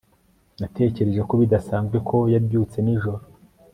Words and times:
natekereje 0.59 1.21
ko 1.29 1.33
bidasanzwe 1.41 1.97
ko 2.09 2.17
yabyutse 2.33 2.77
nijoro 2.81 3.23